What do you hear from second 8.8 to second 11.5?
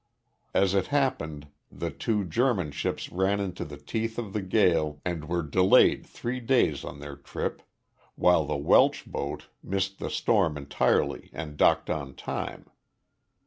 boat missed the storm entirely